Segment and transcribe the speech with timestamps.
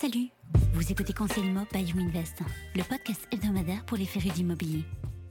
[0.00, 0.30] Salut,
[0.72, 2.38] vous écoutez Conseil Immo by YouInvest,
[2.74, 4.82] le podcast hebdomadaire pour les férus d'immobilier.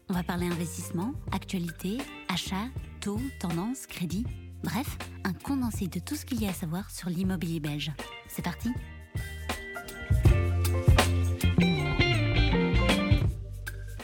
[0.09, 2.67] On va parler investissement, actualité, achat,
[3.01, 4.27] taux, tendance, crédit,
[4.63, 7.92] bref, un condensé de tout ce qu'il y a à savoir sur l'immobilier belge.
[8.27, 8.70] C'est parti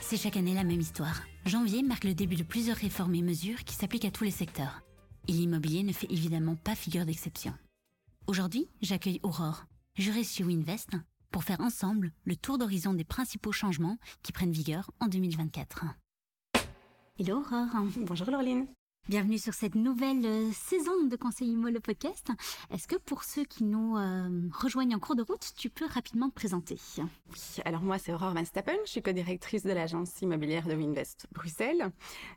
[0.01, 1.21] C'est chaque année la même histoire.
[1.45, 4.81] Janvier marque le début de plusieurs réformes et mesures qui s'appliquent à tous les secteurs.
[5.27, 7.53] Et l'immobilier ne fait évidemment pas figure d'exception.
[8.25, 9.65] Aujourd'hui, j'accueille Aurore,
[9.95, 10.91] juriste chez Winvest,
[11.31, 15.85] pour faire ensemble le tour d'horizon des principaux changements qui prennent vigueur en 2024.
[17.17, 17.87] Hello Aurore.
[17.97, 18.67] Bonjour Laureline.
[19.07, 22.27] Bienvenue sur cette nouvelle euh, saison de Conseil Immo, le podcast.
[22.71, 26.27] Est-ce que pour ceux qui nous euh, rejoignent en cours de route, tu peux rapidement
[26.27, 26.79] te présenter?
[26.97, 31.27] Oui, alors moi c'est Aurore Van Stappen, je suis co-directrice de l'agence immobilière de Winvest
[31.31, 31.91] Bruxelles.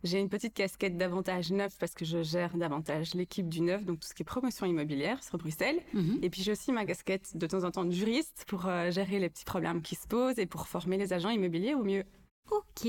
[0.05, 4.01] J'ai une petite casquette davantage neuf parce que je gère davantage l'équipe du neuf, donc
[4.01, 5.81] tout ce qui est promotion immobilière sur Bruxelles.
[5.95, 6.19] Mhm.
[6.21, 9.21] Et puis j'ai aussi ma casquette de temps en temps de juriste pour euh, gérer
[9.21, 12.05] les petits problèmes qui se posent et pour former les agents immobiliers au mieux.
[12.51, 12.89] Ok.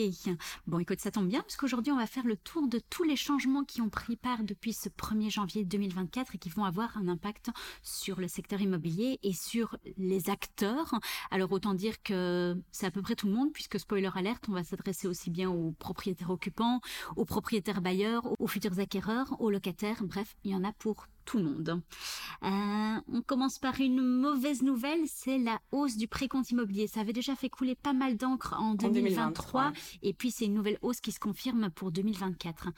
[0.68, 3.16] Bon, écoute, ça tombe bien parce qu'aujourd'hui, on va faire le tour de tous les
[3.16, 7.08] changements qui ont pris part depuis ce 1er janvier 2024 et qui vont avoir un
[7.08, 7.50] impact
[7.82, 10.94] sur le secteur immobilier et sur les acteurs.
[11.32, 14.54] Alors, autant dire que c'est à peu près tout le monde puisque, spoiler alerte, on
[14.54, 16.80] va s'adresser aussi bien aux propriétaires occupants,
[17.16, 20.04] aux propriétaires bailleurs, aux futurs acquéreurs, aux locataires.
[20.04, 21.82] Bref, il y en a pour tout le monde.
[22.42, 22.48] Euh,
[23.14, 26.88] on commence par une mauvaise nouvelle, c'est la hausse du précompte immobilier.
[26.88, 29.72] Ça avait déjà fait couler pas mal d'encre en 2023, 2023.
[30.02, 32.70] et puis c'est une nouvelle hausse qui se confirme pour 2024.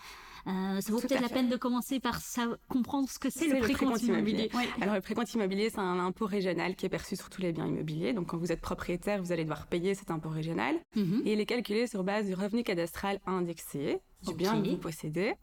[0.47, 1.35] Euh, ça vaut peut-être la fait.
[1.35, 4.49] peine de commencer par ça, comprendre ce que c'est le précompte immobilier.
[4.81, 7.67] Alors le précompte immobilier, c'est un impôt régional qui est perçu sur tous les biens
[7.67, 8.11] immobiliers.
[8.11, 10.75] Donc quand vous êtes propriétaire, vous allez devoir payer cet impôt régional.
[10.95, 11.21] Mhm.
[11.23, 15.33] Et il est calculé sur base du revenu cadastral indexé du bien que vous possédez.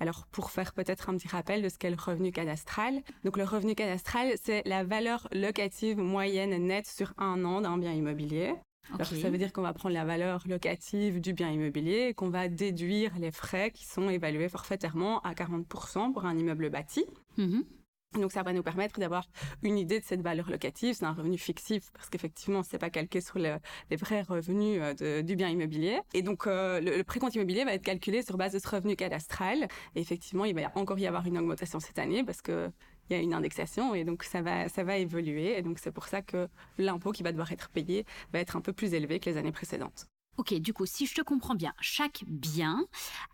[0.00, 3.02] Alors, pour faire peut-être un petit rappel de ce qu'est le revenu cadastral.
[3.24, 7.92] Donc, le revenu cadastral, c'est la valeur locative moyenne nette sur un an d'un bien
[7.92, 8.54] immobilier.
[8.94, 9.18] Alors, Ok.
[9.18, 12.46] ça veut dire qu'on va prendre la valeur locative du bien immobilier et qu'on va
[12.48, 17.04] déduire les frais qui sont évalués forfaitairement à 40% pour un immeuble bâti.
[17.36, 17.64] Mhm.
[18.14, 19.28] Donc ça va nous permettre d'avoir
[19.62, 20.94] une idée de cette valeur locative.
[20.94, 23.58] C'est un revenu fictif parce qu'effectivement, c'est pas calqué sur le-
[23.90, 26.00] les vrais revenus euh, du bien immobilier.
[26.14, 29.68] Et donc euh, le, précompte immobilier va être calculé sur base de ce revenu cadastral.
[29.94, 32.70] Et effectivement, il va encore y avoir une augmentation cette année parce que
[33.08, 35.58] il y a une indexation et donc ça va ça va évoluer.
[35.58, 38.60] Et donc c'est pour ça que l'impôt qui va devoir être payé va être un
[38.62, 40.06] peu plus élevé que les années précédentes.
[40.38, 42.84] Ok, du coup, si je te comprends bien, chaque bien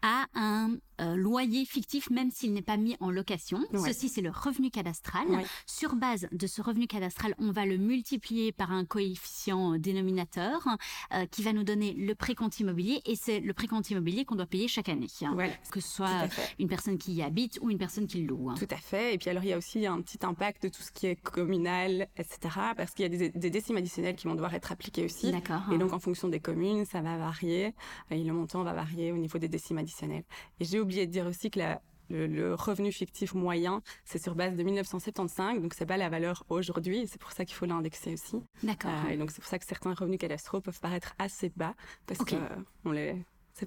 [0.03, 3.59] a un euh, loyer fictif, même s'il n'est pas mis en location.
[3.73, 3.93] Ouais.
[3.93, 5.27] Ceci, c'est le revenu cadastral.
[5.29, 5.45] Ouais.
[5.67, 10.67] Sur base de ce revenu cadastral, on va le multiplier par un coefficient euh, dénominateur
[11.15, 14.47] euh, qui va nous donner le précompte immobilier et c'est le précompte immobilier qu'on doit
[14.47, 15.09] payer chaque année.
[15.23, 15.35] hein.
[15.71, 18.51] Que ce soit une personne qui y habite ou une personne qui le loue.
[18.51, 18.55] hein.
[18.59, 19.15] Tout à fait.
[19.15, 21.17] Et puis alors, il y a aussi un petit impact de tout ce qui est
[21.17, 22.39] communal, etc.
[22.77, 25.33] Parce qu'il y a des, des décimes additionnelles qui vont devoir être appliquées aussi.
[25.33, 25.63] D'accord.
[25.73, 27.75] Et donc, en fonction des communes, ça va varier.
[28.11, 30.25] Et le montant va varier au niveau des décimes additionnelles.
[30.61, 31.81] Et j'ai oublié de dire aussi que la-
[32.11, 35.63] le, le revenu fictif moyen, c'est sur base de 1975.
[35.63, 37.07] Donc, c'est pas la valeur aujourd'hui.
[37.07, 38.37] C'est pour ça qu'il faut l'indexer aussi.
[38.63, 38.91] D'accord.
[39.07, 41.75] Euh, et donc, c'est pour ça que certains revenus cadastraux peuvent paraître assez bas.
[42.07, 42.31] Parce Ok.
[42.31, 42.49] que euh,
[42.85, 43.17] on les...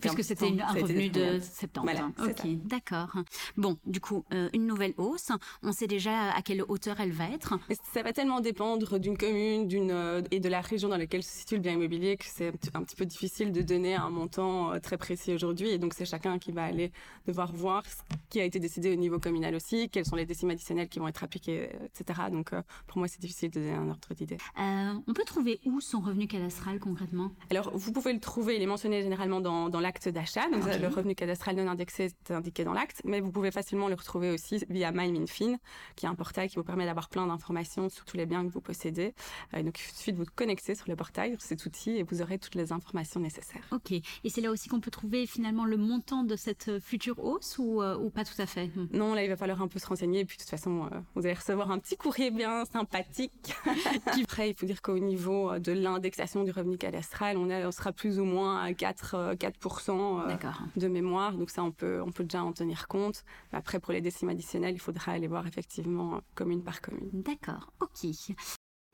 [0.01, 1.41] Puisque c'était une- un revenu de déterminé.
[1.41, 1.83] 70.
[1.83, 3.09] Voilà, c'est ok, d'accord.
[3.57, 5.29] Bon, du coup, euh, une nouvelle hausse.
[5.63, 7.57] On sait déjà à quelle hauteur elle va être.
[7.93, 11.29] Ça va tellement dépendre d'une commune d'une euh, et de la région dans laquelle se
[11.39, 14.79] situe le bien immobilier que c'est un petit- peu difficile de donner un montant euh,
[14.79, 15.69] très précis aujourd'hui.
[15.69, 16.91] Et donc, c'est chacun qui va aller
[17.27, 17.95] devoir voir ce
[18.29, 21.07] qui a été décidé au niveau communal aussi, quelles sont les décimes additionnelles qui vont
[21.07, 22.21] être appliquées, etc.
[22.31, 24.37] Donc, euh, pour moi, c'est difficile de donner un ordre d'idée.
[24.59, 27.31] Euh, on peut trouver où son revenu cadastral concrètement?
[27.51, 30.49] Alors, vous pouvez le trouver, il est mentionné généralement dans, dans l'acte d'achat.
[30.49, 30.79] Donc, Ok.
[30.79, 34.31] le revenu cadastral non indexé est indiqué dans l'acte, mais vous pouvez facilement le retrouver
[34.31, 35.57] aussi via MyMinFin,
[35.95, 38.51] qui est un portail qui vous permet d'avoir plein d'informations sur tous les biens que
[38.51, 39.13] vous possédez.
[39.53, 42.21] Euh, donc, il suffit de vous connecter sur le portail, sur cet outil, et vous
[42.21, 43.63] aurez toutes les informations nécessaires.
[43.71, 43.91] Ok.
[43.91, 47.57] Et c'est là aussi qu'on peut trouver finalement le montant de cette euh, future hausse
[47.57, 48.67] ou, euh, ou pas tout à fait?
[48.75, 48.87] Hmm.
[48.93, 50.21] Non, là, il va falloir un peu se renseigner.
[50.21, 53.53] Et puis, de toute façon, euh, vous allez recevoir un petit courrier bien sympathique.
[54.07, 57.91] Après, il faut dire qu'au niveau de l'indexation du revenu cadastral, on, est- on sera
[57.91, 60.61] plus ou moins à 4, euh, 4% euh, D'accord.
[60.75, 61.33] de mémoire.
[61.33, 63.23] Donc ça, on peut, on peut déjà en tenir compte.
[63.51, 67.09] Après, pour les décimes additionnelles, il faudra aller voir effectivement euh, commune par commune.
[67.13, 67.71] D'accord.
[67.81, 68.35] Ok.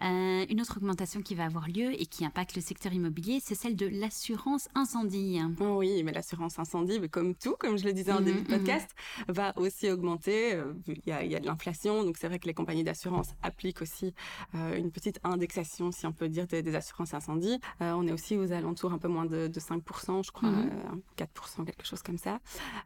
[0.03, 3.55] Euh, une autre augmentation qui va avoir lieu et qui impacte le secteur immobilier, c'est
[3.55, 5.39] celle de l'assurance incendie.
[5.59, 8.51] Oh oui, mais l'assurance incendie, comme tout, comme je le disais en Mhm, début de
[8.51, 8.57] mhm.
[8.59, 8.89] podcast,
[9.27, 10.55] va aussi augmenter.
[10.55, 12.83] Euh, Il y, a, il y a de l'inflation, donc c'est vrai que les compagnies
[12.83, 14.13] d'assurance appliquent aussi
[14.55, 17.59] euh, une petite indexation, si on peut dire, des, des assurances incendies.
[17.81, 20.95] Euh, on est aussi aux alentours un peu moins de, de 5%, je crois, euh,
[21.17, 22.39] 4%, quelque chose comme ça.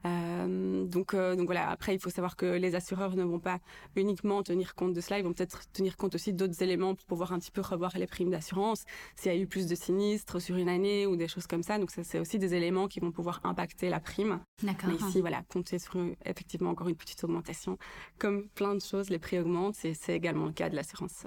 [0.05, 3.59] Donc, donc voilà, après, il faut savoir que les assureurs ne vont pas
[3.95, 7.33] uniquement tenir compte de cela, ils vont peut-être tenir compte aussi d'autres éléments pour pouvoir
[7.33, 8.83] un petit peu revoir les primes d'assurance,
[9.15, 11.77] s'il y a eu plus de sinistres sur une année ou des choses comme ça.
[11.77, 14.39] Donc ça, c'est aussi des éléments qui vont pouvoir impacter la prime.
[14.63, 14.89] D'accord.
[14.89, 17.77] Mais ici, voilà, compter sur effectivement encore une petite augmentation.
[18.17, 21.25] Comme plein de choses, les prix augmentent, c'est également le cas de l'assurance.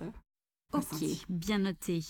[0.74, 2.00] Ok, bien noté.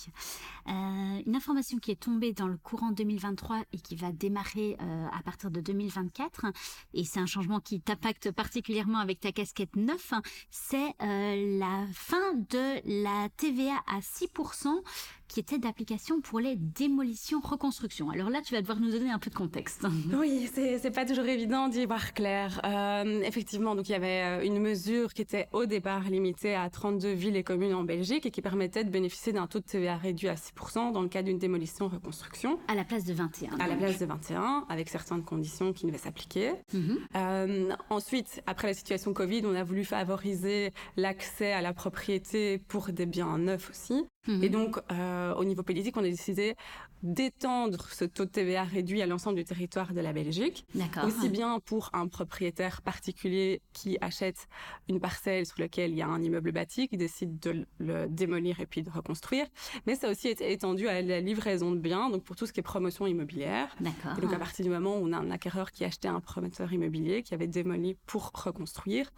[0.66, 5.06] Euh, une information qui est tombée dans le courant 2023 et qui va démarrer euh,
[5.16, 6.46] à partir de 2024,
[6.92, 10.12] et c'est un changement qui t'impacte particulièrement avec ta casquette 9,
[10.50, 14.82] c'est euh, la fin de la TVA à 6%
[15.28, 18.10] qui était d'application pour les démolitions reconstructions.
[18.10, 19.86] Alors là, tu vas devoir nous donner un peu de contexte.
[20.18, 22.60] Oui, c'est pas toujours évident d'y voir clair.
[22.64, 26.68] Euh, effectivement, donc il y avait euh, une mesure qui était au départ limitée à
[26.70, 29.96] 32 villes et communes en Belgique et qui permettait de bénéficier d'un taux de TVA
[29.96, 32.58] réduit à 6% dans le cas d'une démolition reconstruction.
[32.68, 33.58] À la place de 21.
[33.58, 36.52] À la place de 21, avec certaines conditions qui devaient s'appliquer.
[36.72, 36.98] Mhm.
[37.16, 42.88] euh, ensuite, après la situation Covid, on a voulu favoriser l'accès à la propriété pour
[42.88, 44.04] des biens neufs aussi.
[44.28, 44.44] Mhm.
[44.44, 46.54] Et donc, euh, au niveau politique, on a décidé
[47.02, 50.66] d'étendre ce taux de TVA réduit à l'ensemble du territoire de la Belgique.
[50.74, 51.04] D'accord.
[51.04, 54.48] Aussi bien pour un propriétaire particulier qui achète
[54.88, 58.60] une parcelle sur laquelle il y a un immeuble bâti, qui décide de le démolir
[58.60, 59.46] et puis de reconstruire,
[59.86, 62.52] mais ça a aussi été étendu à la livraison de biens, donc pour tout ce
[62.52, 63.74] qui est promotion immobilière.
[63.80, 64.18] D'accord.
[64.18, 66.72] Et donc à partir du moment où on a un acquéreur qui achetait un promoteur
[66.72, 69.10] immobilier qui avait démoli pour reconstruire,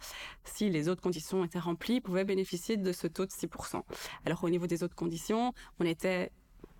[0.43, 3.81] si les autres conditions étaient remplies, il pouvait bénéficier de ce taux de 6%.
[4.25, 6.31] Alors au niveau des autres conditions, on était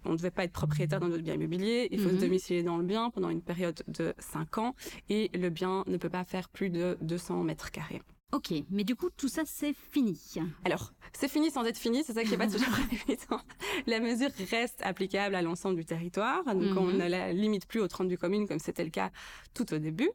[0.04, 2.16] on ne devait pas être propriétaire d'un autre bien immobilier, il faut Mhm.
[2.16, 4.74] se domicilier dans le bien pendant une période de 5 ans
[5.10, 8.02] et le bien ne peut pas faire plus de 200 mètres carrés.
[8.34, 10.18] Ok, mais du coup, tout ça, c'est fini.
[10.64, 13.42] Alors, c'est fini sans être fini, c'est ça qui n'est pas toujours évident.
[13.88, 16.78] La mesure reste applicable à l'ensemble du territoire, donc Mhm.
[16.78, 19.12] on ne la limite plus aux 32 communes comme c'était le cas
[19.54, 20.10] tout au début.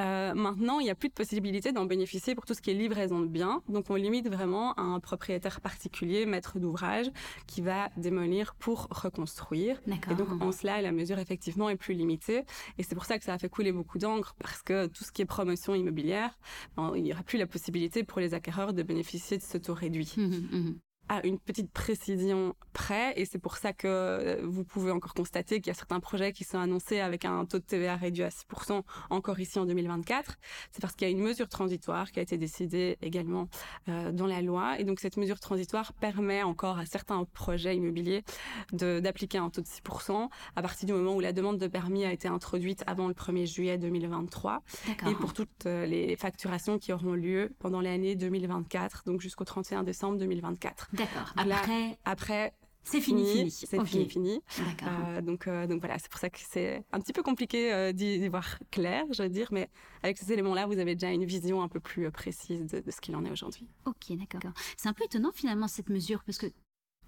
[0.00, 2.74] Euh, maintenant, il n'y a plus de possibilité d'en bénéficier pour tout ce qui est
[2.74, 7.06] livraison de biens, donc on limite vraiment à un propriétaire particulier, maître d'ouvrage,
[7.46, 9.80] qui va démolir pour reconstruire.
[9.86, 10.12] D'accord.
[10.12, 12.42] Et donc, en cela, la mesure, effectivement, est plus limitée.
[12.76, 15.10] Et c'est pour ça que ça a fait couler beaucoup d'encre, parce que tout ce
[15.12, 16.38] qui est promotion immobilière,
[16.76, 17.61] ben, il n'y aura plus la possibilité
[18.04, 20.12] pour les acquéreurs de bénéficier de ce taux réduit.
[20.16, 20.78] Mhm, mhm.
[21.08, 25.60] À une petite précision près, et c'est pour ça que euh, vous pouvez encore constater
[25.60, 28.30] qu'il y a certains projets qui sont annoncés avec un taux de TVA réduit à
[28.30, 30.36] 6% encore ici en 2024.
[30.70, 33.48] C'est parce qu'il y a une mesure transitoire qui a été décidée également
[33.88, 34.78] euh, dans la loi.
[34.80, 38.24] Et donc, cette mesure transitoire permet encore à certains projets immobiliers
[38.72, 42.12] d'appliquer un taux de 6% à partir du moment où la demande de permis a
[42.12, 45.08] été introduite avant le 1er juillet 2023 D'accord.
[45.08, 49.82] et pour toutes euh, les facturations qui auront lieu pendant l'année 2024, donc jusqu'au 31
[49.82, 50.90] décembre 2024.
[50.92, 51.32] D'accord.
[51.46, 52.52] Là, Après, Après,
[52.84, 53.50] c'est fini, fini.
[53.50, 54.40] c'est fini, fini.
[54.58, 54.88] D'accord.
[55.08, 57.92] Euh, donc, euh, donc voilà, c'est pour ça que c'est un petit peu compliqué euh,
[57.92, 59.68] d'y d'y voir clair, je veux dire, mais
[60.02, 62.90] avec ces éléments-là, vous avez déjà une vision un peu plus euh, précise de, de
[62.90, 63.68] ce qu'il en est aujourd'hui.
[63.86, 64.52] Ok, d'accord.
[64.76, 66.46] C'est un peu étonnant finalement cette mesure parce que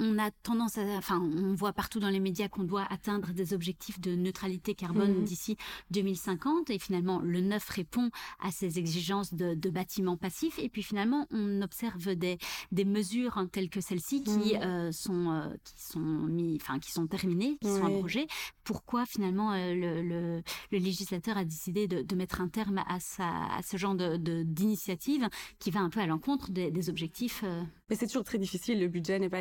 [0.01, 3.55] on a tendance à, enfin, on voit partout dans les médias qu'on doit atteindre des
[3.55, 5.25] objectifs de neutralité carbone Mhm.
[5.25, 5.57] d'ici
[5.91, 8.11] 2050 et finalement le neuf répond
[8.41, 12.39] à ces exigences de, de bâtiments passifs et puis finalement on observe des,
[12.73, 14.63] des mesures hein, telles que celles-ci qui Mhm.
[14.63, 18.27] euh, sont euh, qui sont mis, enfin qui sont terminées, qui sont abrogées.
[18.65, 20.43] Pourquoi finalement euh, le, le,
[20.73, 24.17] le législateur a décidé de, de mettre un terme à, sa, à ce genre de
[24.43, 27.45] d'initiative qui va un peu à l'encontre des, des objectifs
[27.91, 29.41] Mais c'est toujours très difficile, le budget n'est pas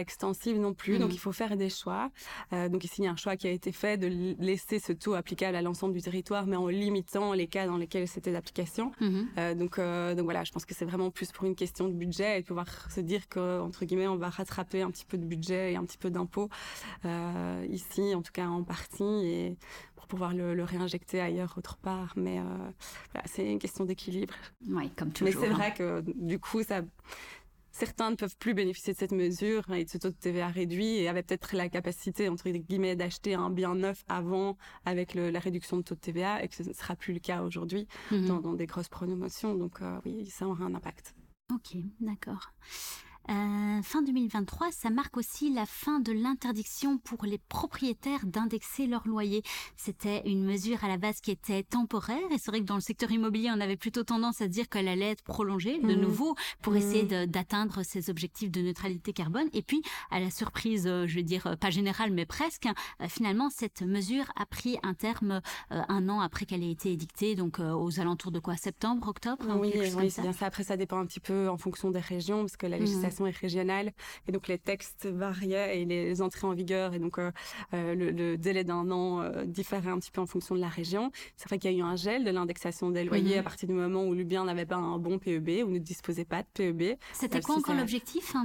[0.52, 2.12] non plus, donc il faut faire des choix.
[2.52, 4.92] Euh, donc ici, il y a un choix qui a été fait de laisser ce
[4.92, 8.92] taux applicable à l'ensemble du territoire, mais en limitant les cas dans lesquels c'était d'application.
[9.00, 9.28] Mhm.
[9.38, 11.94] Euh, donc, euh, donc voilà, je pense que c'est vraiment plus pour une question de
[11.94, 15.18] budget et de pouvoir se dire que entre guillemets, on va rattraper un petit peu
[15.18, 16.50] de budget et un petit peu d'impôts
[17.70, 19.58] ici, en tout cas en partie, et
[19.96, 22.14] pour pouvoir le, le réinjecter ailleurs autre part.
[22.16, 22.40] Mais
[23.14, 24.34] voilà, c'est une question d'équilibre.
[24.68, 25.44] Oui, comme Mais toujours.
[25.44, 25.54] c'est hein.
[25.54, 26.82] vrai que du coup, ça.
[27.76, 30.98] Certains ne peuvent plus bénéficier de cette mesure et de ce taux de TVA réduit
[30.98, 35.40] et avaient peut-être la capacité, entre guillemets, d'acheter un bien neuf avant avec le- la
[35.40, 38.28] réduction de taux de TVA et que ce ne sera plus le cas aujourd'hui Mhm.
[38.28, 39.56] dans, dans des grosses promotions.
[39.56, 41.16] Donc euh, oui, ça aura un impact.
[41.52, 42.52] Ok, d'accord.
[43.30, 49.08] Euh, fin 2023, ça marque aussi la fin de l'interdiction pour les propriétaires d'indexer leur
[49.08, 49.44] loyer.
[49.78, 52.82] C'était une mesure à la base qui était temporaire et c'est vrai que dans le
[52.82, 56.02] secteur immobilier, on avait plutôt tendance à dire qu'elle allait être prolongée de Mhm.
[56.02, 59.48] nouveau pour essayer de- d'atteindre ces objectifs de neutralité carbone.
[59.54, 62.68] Et puis, à la surprise, euh, je vais dire euh, pas générale mais presque,
[63.08, 67.36] finalement cette mesure a pris un terme euh, un an après qu'elle ait été édictée,
[67.36, 70.46] donc euh, aux alentours de quoi, septembre, octobre, hein, Oui, oui c'est bien ça.
[70.48, 72.86] Après, ça dépend un petit peu en fonction des régions, parce que la Mhm.
[73.14, 73.92] Législation est régionale,
[74.28, 77.32] et donc les textes variaient et les entrées en vigueur, et donc euh,
[77.74, 80.70] euh, le, le délai d'un an euh, différait un petit peu en fonction de la
[80.70, 81.12] région.
[81.36, 83.40] C'est vrai qu'il y a eu un gel de l'indexation des loyers Mhm.
[83.40, 86.26] à partir du moment où le bien n'avait pas un bon PEB ou ne disposait
[86.26, 86.98] pas de PEB.
[87.14, 88.36] C'était Euh, quoi encore l'objectif?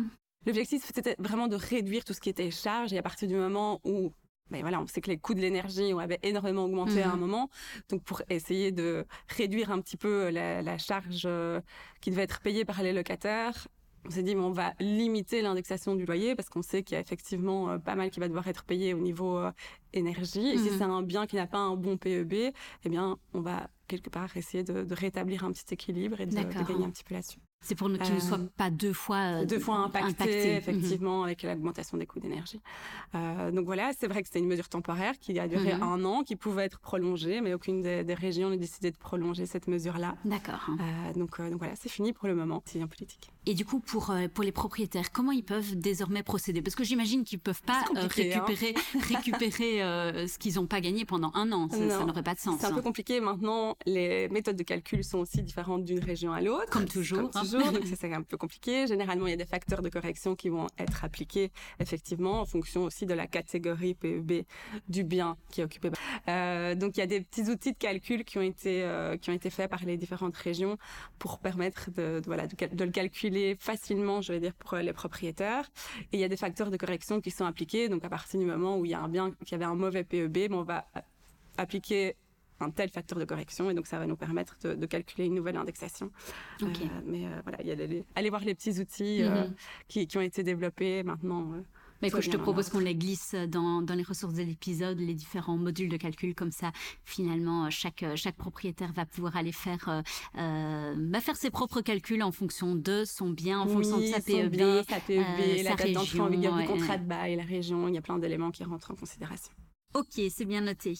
[0.47, 3.81] L'objectif, c'était vraiment de réduire tout ce qui était charge et à partir du moment
[3.85, 4.13] où
[4.51, 7.21] ben voilà, on sait que les coûts de l'énergie ont énormément augmenté à un mhm.
[7.21, 7.51] moment.
[7.91, 9.05] Donc, pour essayer de
[9.37, 11.29] réduire un petit peu la, charge
[12.01, 13.69] qui devait être payée par les locataires,
[14.09, 17.01] on s'est dit, on va limiter l'indexation du loyer parce qu'on sait qu'il y a
[17.01, 19.53] effectivement euh, pas mal qui va devoir être payé au niveau euh,
[19.93, 20.47] énergie.
[20.49, 20.79] Et si mhm.
[20.79, 24.37] c'est un bien qui n'a pas un bon PEB, eh bien, on va quelque part
[24.37, 27.39] essayer de, rétablir un petit équilibre et de, de gagner un petit peu là-dessus.
[27.61, 31.99] C'est pour qu'il ne soit euh, pas deux fois deux fois impacté, effectivement, avec l'augmentation
[31.99, 32.61] des coûts d'énergie.
[33.15, 35.83] Euh, donc voilà, c'est vrai que c'était une mesure temporaire qui a duré mhm.
[35.83, 39.67] un an, qui pouvait être prolongée, mais aucune des, régions n'a décidé de prolonger cette
[39.67, 40.17] mesure-là.
[40.25, 40.71] D'accord.
[41.17, 43.33] donc, donc voilà, c'est fini pour le moment, c'est un politique.
[43.51, 46.61] Et du coup, pour pour les propriétaires, comment ils peuvent désormais procéder?
[46.61, 48.07] Parce que j'imagine qu'ils peuvent pas hein.
[48.09, 48.75] récupérer
[49.09, 51.69] récupérer ce qu'ils n'ont pas gagné pendant un an.
[51.71, 52.61] Ça, n'aurait pas de sens.
[52.61, 53.21] C'est un peu compliqué.
[53.21, 56.71] Maintenant, les méthodes de calcul sont aussi différentes d'une région à l'autre.
[56.71, 57.31] Comme toujours.
[57.35, 58.87] Hein donc c'est un peu compliqué.
[58.87, 61.51] Généralement, il y a des facteurs de correction qui vont être appliqués
[61.81, 64.45] effectivement en fonction aussi de la catégorie PEB
[64.89, 65.91] du bien qui est occupé.
[66.29, 69.31] Euh, donc il y a des petits outils de calcul qui ont été euh, qui
[69.31, 70.77] ont été faits par les différentes régions
[71.19, 75.71] pour permettre de, voilà de, le calculer facilement, je vais dire pour les propriétaires.
[76.13, 77.89] Et il y a des facteurs de correction qui sont appliqués.
[77.89, 80.05] Donc à partir du moment où il y a un bien qui avait un mauvais
[80.05, 80.87] PEB, on va
[81.57, 82.17] appliquer
[82.61, 85.57] un tel facteur de correction et donc ça va nous permettre de, calculer une nouvelle
[85.57, 86.11] indexation.
[86.63, 86.67] Euh,
[87.07, 89.55] mais euh, voilà, y a allez voir les petits outils euh, mhm.
[89.89, 91.53] qui, ont été développés maintenant.
[92.03, 95.89] Mais je te propose qu'on les glisse dans, les ressources de l'épisode, les différents modules
[95.89, 96.73] de calcul, comme ça,
[97.05, 100.03] finalement, chaque, chaque propriétaire va pouvoir aller faire,
[100.35, 104.51] bah, faire ses propres calculs en fonction de son bien, en fonction de sa PEB,
[104.51, 107.95] bien, sa PEB la date d'entrée en vigueur du contrat de bail, la région, il
[107.95, 109.53] y a plein d'éléments qui rentrent en considération.
[109.95, 110.95] Ok, c'est bien noté.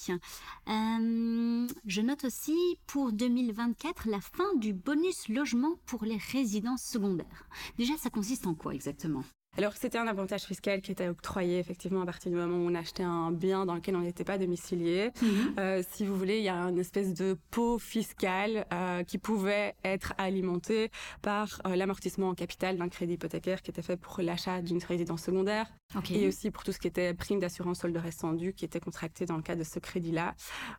[0.69, 7.49] Euh, je note aussi pour 2024 la fin du bonus logement pour les résidences secondaires.
[7.77, 9.25] Déjà, ça consiste en quoi exactement?
[9.59, 12.77] Alors c'était un avantage fiscal qui était octroyé effectivement à partir du moment où on
[12.77, 15.11] achetait un bien dans lequel on n'était pas domicilié.
[15.21, 15.55] Mhm.
[15.59, 19.75] Euh, si vous voulez, il y a une espèce de pot fiscal euh, qui pouvait
[19.83, 24.63] être alimenté par euh, l'amortissement en capital d'un crédit hypothécaire qui était fait pour l'achat
[24.63, 25.67] d'une résidence secondaire
[26.11, 29.27] et aussi pour tout ce qui était prime d'assurance solde restant dû qui était contracté
[29.27, 30.35] dans le cadre de ce crédit-là.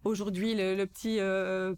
[0.06, 1.20] Aujourd'hui, le, le, petit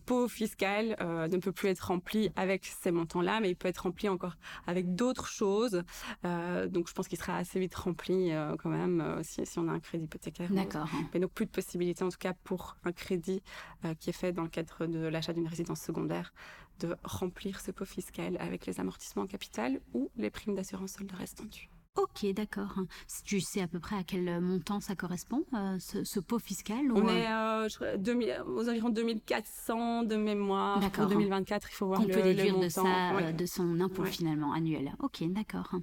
[0.05, 4.10] pot fiscal ne peut plus être rempli avec ces montants-là, mais il peut être rempli
[4.10, 4.36] encore
[4.67, 5.84] avec d'autres choses.
[6.24, 9.69] donc je pense qu'il sera assez vite rempli euh, quand même euh, si, si, on
[9.69, 10.51] a un crédit hypothécaire.
[10.51, 10.89] D'accord.
[11.13, 13.41] Mais donc plus de possibilités en tout cas pour un crédit
[13.86, 16.33] euh, qui est fait dans le cadre de l'achat d'une résidence secondaire
[16.81, 21.13] de remplir ce pot fiscal avec les amortissements en capital ou les primes d'assurance solde
[21.13, 21.69] restant dû.
[21.95, 22.75] Ok, d'accord.
[23.24, 25.45] Tu sais à peu près à quel montant ça correspond,
[25.79, 30.91] ce, pot fiscal On est aux environs 2400 de mémoire.
[30.91, 34.93] Pour 2024, il faut voir On peut déduire de ça, de son impôt finalement annuel.
[35.00, 35.74] Ok, d'accord.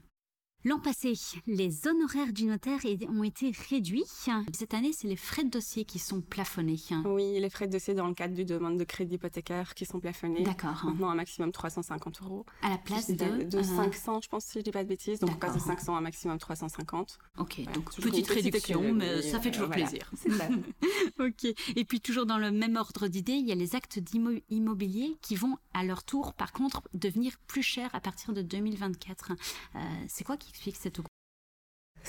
[0.64, 1.12] L'an passé,
[1.46, 4.04] les honoraires du notaire ont été réduits.
[4.52, 6.80] Cette année, c'est les frais de dossier qui sont plafonnés.
[7.04, 10.00] Oui, les frais de dossier dans le cadre du demande de crédit hypothécaire qui sont
[10.00, 10.42] plafonnés.
[10.42, 10.84] D'accord.
[10.84, 12.44] Maintenant, un maximum 350 euros.
[12.62, 15.20] À la place de De, 500, euh, je pense, si je dis pas de bêtises.
[15.20, 17.18] Donc, pas de 500, un maximum 350.
[17.38, 20.10] Ok, donc petite réduction, mais ça fait toujours plaisir.
[20.16, 20.48] C'est ça.
[21.20, 21.44] ok.
[21.76, 25.36] Et puis, toujours dans le même ordre d'idée, il y a les actes d'immobilier qui
[25.36, 29.32] vont, à leur tour, par contre, devenir plus chers à partir de 2024.
[29.76, 30.98] Euh, c'est quoi qui explique cette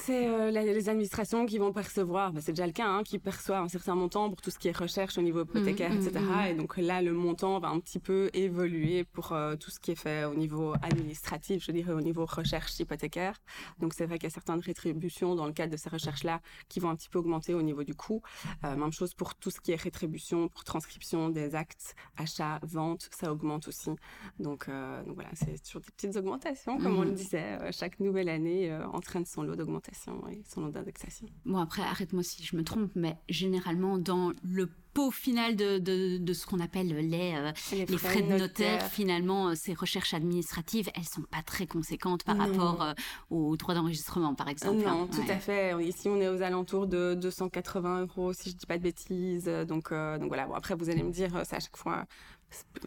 [0.10, 3.64] c'est euh, les administrations qui vont percevoir, bah, c'est déjà le cas, hein, qui perçoivent
[3.64, 6.20] un certain montant pour tout ce qui est recherche au niveau hypothécaire, mmh, etc.
[6.20, 6.48] Mmh, mmh.
[6.48, 9.92] Et donc là, le montant va un petit peu évoluer pour euh, tout ce qui
[9.92, 13.36] est fait au niveau administratif, je dirais au niveau recherche hypothécaire.
[13.80, 16.80] Donc c'est vrai qu'il y a certaines rétributions dans le cadre de ces recherches-là qui
[16.80, 18.22] vont un petit peu augmenter au niveau du coût.
[18.64, 23.10] Euh, même chose pour tout ce qui est rétribution, pour transcription des actes, achats, ventes,
[23.12, 23.92] ça augmente aussi.
[24.40, 27.72] Donc, donc voilà, c'est toujours des petites augmentations, comme on le disait.
[27.72, 31.28] chaque nouvelle année entraîne son lot d'augmentation son nom d'indexation.
[31.46, 36.34] Bon, après, arrête-moi si je me trompe, mais généralement, dans le pot final de, de,
[36.34, 41.06] ce qu'on appelle les, euh, les, frais, de notaire, finalement, euh, ces recherches administratives, elles
[41.06, 42.94] sont pas très conséquentes par rapport euh,
[43.30, 44.84] aux droits d'enregistrement, par exemple.
[44.84, 45.76] Non, tout à fait.
[45.86, 49.46] Ici, on est aux alentours de 280 euros, si je dis pas de bêtises.
[49.68, 50.48] Donc, donc voilà.
[50.48, 52.06] Bon, après, vous allez me dire, c'est à chaque fois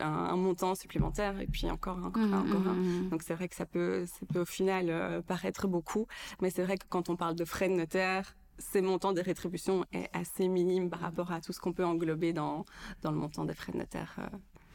[0.00, 2.74] un, montant supplémentaire et puis encore encore, mmh, encore un.
[2.74, 3.08] Mmh, mmh.
[3.10, 6.06] Donc c'est vrai que ça peut, ça peut au final paraître beaucoup,
[6.40, 9.84] mais c'est vrai que quand on parle de frais de notaire, ces montants des rétributions
[9.92, 12.64] est assez minime par rapport à tout ce qu'on peut englober dans,
[13.02, 14.26] dans le montant des frais de notaire euh,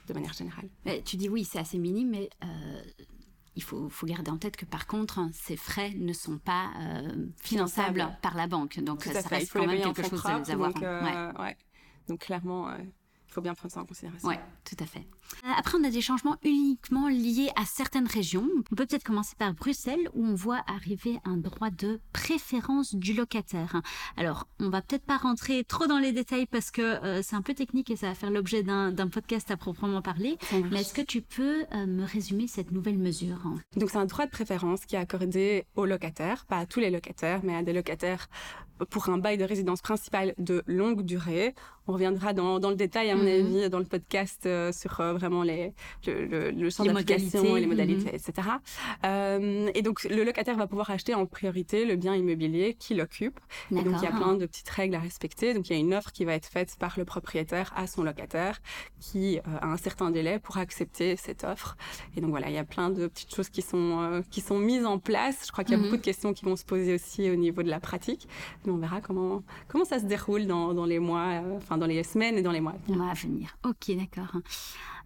[0.08, 0.70] de manière générale.
[1.06, 2.82] tu dis oui, c'est assez minime, mais euh,
[3.56, 7.28] il faut, faut, garder en tête que par contre, ces frais ne sont pas euh,
[7.38, 8.80] finançables par la banque.
[8.80, 10.74] Donc ça reste quand même quelque chose à avoir.
[10.74, 11.58] Donc, ouais.
[12.08, 12.70] donc clairement,
[13.38, 14.28] faut bien prendre ça en considération.
[14.28, 15.06] Oui, tout à fait.
[15.44, 18.50] Euh, après, on a des changements uniquement liés à certaines régions.
[18.72, 23.14] On peut peut-être commencer par Bruxelles, où on voit arriver un droit de préférence du
[23.14, 23.80] locataire.
[24.16, 27.44] Alors, on va peut-être pas rentrer trop dans les détails parce que euh, c'est un
[27.44, 30.40] peu technique et ça va faire l'objet d'un podcast à proprement parler.
[30.72, 33.38] Mais est-ce que tu peux euh, me résumer cette nouvelle mesure?
[33.76, 36.90] Donc, c'est un droit de préférence qui est accordé aux locataires, pas à tous les
[36.90, 38.30] locataires, mais à des locataires
[38.86, 41.54] pour un bail de résidence principale de longue durée.
[41.90, 43.30] On reviendra dans, dans le détail, à mon mhm.
[43.30, 45.74] avis, dans le podcast euh, sur euh, vraiment les,
[46.06, 48.50] le, le, champ d'application et les modalités, etc.
[49.06, 53.40] Euh, et donc, le locataire va pouvoir acheter en priorité le bien immobilier qu'il occupe.
[53.72, 55.54] Et donc, il y a plein de petites règles à respecter.
[55.54, 58.04] Donc, il y a une offre qui va être faite par le propriétaire à son
[58.04, 58.60] locataire
[59.00, 61.78] qui a un certain délai pour accepter cette offre.
[62.18, 64.86] Et donc, voilà, il y a plein de petites choses qui sont, qui sont mises
[64.86, 65.44] en place.
[65.46, 65.86] Je crois qu'il y a mhm.
[65.86, 68.28] beaucoup de questions qui vont se poser aussi au niveau de la pratique
[68.72, 72.38] on verra comment, comment ça se déroule dans, les mois, euh, enfin dans les semaines
[72.38, 73.56] et dans les mois à venir.
[73.66, 74.42] Ok, d'accord.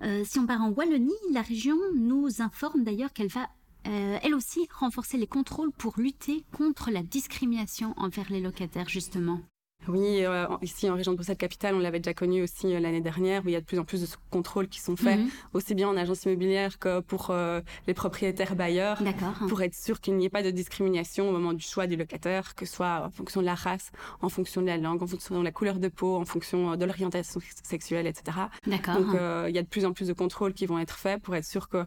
[0.04, 3.48] Euh, si on part en Wallonie, la région nous informe d'ailleurs qu'elle va
[3.88, 9.40] euh, elle aussi renforcer les contrôles pour lutter contre la discrimination envers les locataires, justement.
[9.88, 13.44] Oui, euh, ici en région de Bruxelles-Capitale, on l'avait déjà connu aussi euh, l'année dernière,
[13.44, 15.30] où il y a de plus en plus de contrôles qui sont faits, mhm.
[15.54, 19.02] aussi bien en agence immobilière que pour euh, les propriétaires bailleurs,
[19.50, 22.54] pour être sûr qu'il n'y ait pas de discrimination au moment du choix du locataire,
[22.56, 25.40] que ce soit en fonction de la race, en fonction de la langue, en fonction
[25.40, 28.38] de la couleur de peau, en fonction de l'orientation sexuelle, etc.
[28.68, 29.16] Donc
[29.48, 31.46] il y a de plus en plus de contrôles qui vont être faits pour être
[31.46, 31.86] sûr que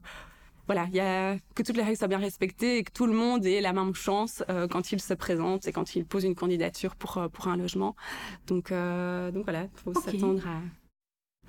[0.66, 3.12] voilà, il y a que toutes les règles soient bien respectées et que tout le
[3.12, 6.35] monde ait la même chance euh, quand il se présente et quand il pose une
[6.35, 7.94] candidature pour euh, pour un logement.
[8.47, 10.61] Donc euh, donc voilà, faut s'attendre à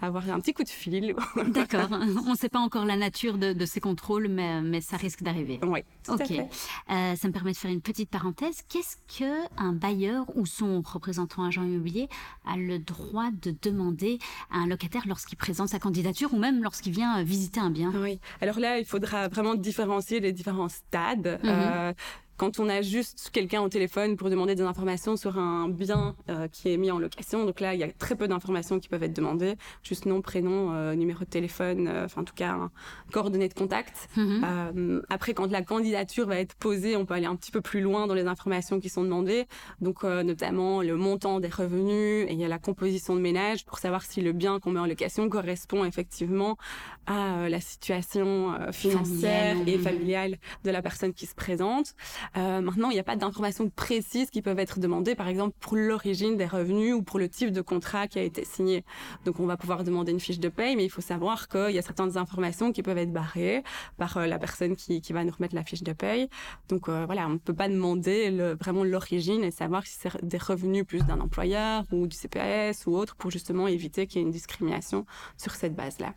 [0.01, 1.15] avoir un petit coup de fil.
[1.47, 1.89] D'accord.
[1.91, 5.59] On ne sait pas encore la nature de, ces contrôles, mais, mais ça risque d'arriver.
[5.63, 5.79] Oui.
[6.07, 6.31] Ok.
[6.31, 8.61] Euh, ça me permet de faire une petite parenthèse.
[8.69, 12.09] Qu'est-ce que un bailleur ou son représentant agent immobilier
[12.45, 14.19] a le droit de demander
[14.51, 17.91] à un locataire lorsqu'il présente sa candidature ou même lorsqu'il vient visiter un bien?
[17.95, 18.19] Oui.
[18.41, 21.39] Alors là, il faudra vraiment différencier les différents stades.
[21.43, 21.49] Mhm.
[21.49, 21.93] euh,
[22.37, 26.47] quand on a juste quelqu'un au téléphone pour demander des informations sur un bien euh,
[26.47, 27.45] qui est mis en location.
[27.45, 30.73] Donc là, il y a très peu d'informations qui peuvent être demandées, juste nom, prénom,
[30.73, 32.71] euh, numéro de téléphone, euh, enfin en tout cas, un,
[33.11, 34.09] coordonnées de contact.
[34.17, 35.03] Mhm.
[35.09, 38.07] après, quand la candidature va être posée, on peut aller un petit peu plus loin
[38.07, 39.45] dans les informations qui sont demandées.
[39.79, 44.31] Donc notamment le montant des revenus et la composition de ménage pour savoir si le
[44.31, 46.57] bien qu'on met en location correspond effectivement
[47.05, 51.95] à la situation financière et familiale de la personne qui se présente.
[52.37, 55.75] Euh, maintenant, il n'y a pas d'informations précises qui peuvent être demandées, par exemple pour
[55.75, 58.83] l'origine des revenus ou pour le type de contrat qui a été signé.
[59.25, 61.77] Donc, on va pouvoir demander une fiche de paye, mais il faut savoir qu'il y
[61.77, 63.63] a certaines informations qui peuvent être barrées
[63.97, 66.29] par euh, la personne qui, qui, va nous remettre la fiche de paye.
[66.69, 70.23] Donc, euh, voilà, on ne peut pas demander le, vraiment l'origine et savoir si c'est
[70.23, 74.23] des revenus plus d'un employeur ou du CPS ou autre pour justement éviter qu'il y
[74.23, 75.05] ait une discrimination
[75.37, 76.13] sur cette base-là.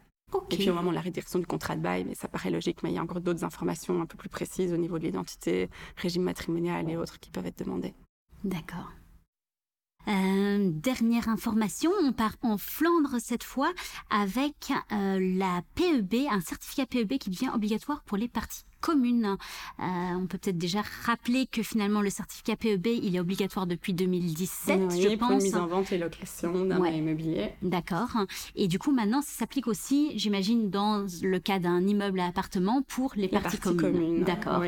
[0.51, 2.83] Et puis au moment de la rédaction du contrat de bail, mais ça paraît logique,
[2.83, 5.69] mais il y a encore d'autres informations un peu plus précises au niveau de l'identité,
[5.97, 7.95] régime matrimonial et autres qui peuvent être demandées.
[8.45, 8.93] D'accord.
[10.07, 13.73] Euh, dernière information, on part en Flandre cette fois
[14.09, 19.37] avec euh, la PEB, un certificat PEB qui devient obligatoire pour les parties commune.
[19.81, 19.83] Euh,
[20.17, 24.91] on peut peut-être déjà rappeler que finalement le certificat PEB, il est obligatoire depuis 2017,
[24.91, 25.29] je pense.
[25.29, 27.51] Pour mise en vente et location d'un immobilier.
[27.63, 28.11] D'accord.
[28.55, 32.83] Et du coup, maintenant, ça s'applique aussi, j'imagine, dans le cas d'un immeuble à appartement
[32.83, 34.25] pour les, parties, communes.
[34.25, 34.63] D'accord.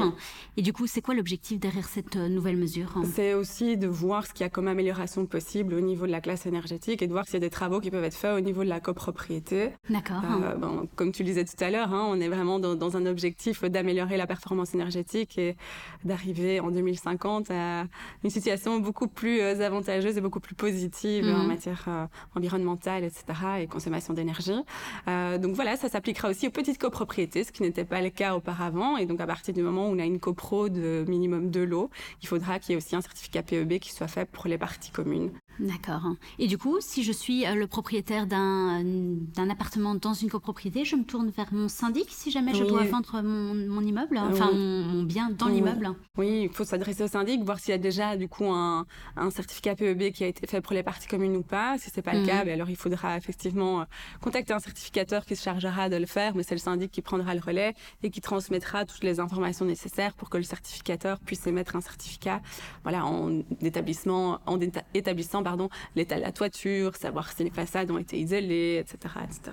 [0.57, 2.95] Et du coup, c'est quoi l'objectif derrière cette euh, nouvelle mesure?
[3.15, 6.21] C'est aussi de voir ce qu'il y a comme amélioration possible au niveau de la
[6.21, 8.41] classe énergétique et de voir s'il y a des travaux qui peuvent être faits au
[8.41, 9.71] niveau de la copropriété.
[9.89, 10.23] D'accord.
[10.43, 12.97] Euh, bon, comme tu le disais tout à l'heure, hein, on est vraiment dans, dans
[12.97, 15.57] un objectif d'amélioration la performance énergétique et
[16.05, 17.85] d'arriver en 2050 à
[18.25, 21.47] une situation beaucoup plus euh, avantageuse et beaucoup plus positive en mhm.
[21.47, 23.25] matière euh, environnementale, etc.
[23.61, 24.61] et consommation d'énergie.
[25.09, 28.35] Euh, donc voilà, ça s'appliquera aussi aux petites copropriétés, ce qui n'était pas le cas
[28.35, 28.97] auparavant.
[28.97, 31.91] Et donc à partir du moment où on a une copro de minimum de l'eau,
[32.23, 34.91] il faudra qu'il y ait aussi un certificat PEB qui soit fait pour les parties
[34.91, 35.31] communes.
[35.59, 36.03] D'accord.
[36.39, 41.05] Et du coup, si je suis le propriétaire d'un appartement dans une copropriété, je me
[41.05, 45.03] tourne vers mon syndic si jamais je dois vendre mon, mon immeuble, hein, enfin mon,
[45.03, 45.91] bien dans l'immeuble.
[46.17, 48.87] Oui, il faut s'adresser au syndic, voir s'il y a déjà du coup un,
[49.17, 51.79] un, certificat PEB qui a été fait pour les parties communes ou pas.
[51.79, 52.27] Si c'est pas le mhm.
[52.27, 53.85] cas, ben alors il faudra effectivement euh,
[54.21, 57.35] contacter un certificateur qui se chargera de le faire, mais c'est le syndic qui prendra
[57.35, 61.77] le relais et qui transmettra toutes les informations nécessaires pour que le certificateur puisse émettre
[61.77, 62.41] un certificat,
[62.83, 64.59] voilà, en établissement, en
[64.95, 69.53] établissant pardon l'état de la toiture, savoir si les façades ont été isolées, etc., etc.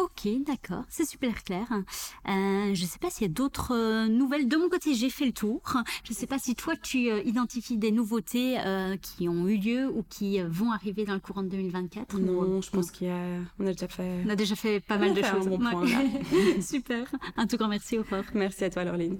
[0.00, 1.66] Ok, d'accord, c'est super clair.
[1.70, 4.48] Euh, je ne sais pas s'il y a d'autres euh, nouvelles.
[4.48, 5.60] De mon côté, j'ai fait le tour.
[6.04, 8.56] Je ne sais pas si toi, tu euh, identifies des nouveautés
[9.02, 12.18] qui ont eu lieu ou qui vont arriver dans le courant de 2024.
[12.18, 13.68] Non, je pense qu'on a...
[13.68, 14.22] a déjà fait.
[14.24, 15.46] On a déjà fait pas mal de choses.
[15.46, 15.84] Un bon point,
[16.62, 17.04] super.
[17.36, 18.24] Un tout grand merci, Aurore.
[18.32, 19.18] Merci à toi, Laureline.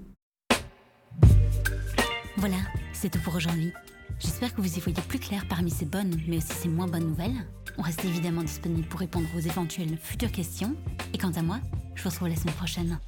[2.37, 2.57] Voilà,
[2.93, 3.71] c'est tout pour aujourd'hui.
[4.19, 7.07] J'espère que vous y voyez plus clair parmi ces bonnes, mais aussi ces moins bonnes
[7.07, 7.45] nouvelles.
[7.77, 10.75] On reste évidemment disponible pour répondre aux éventuelles futures questions.
[11.13, 11.59] Et quant à moi,
[11.95, 12.99] je vous retrouve la semaine prochaine.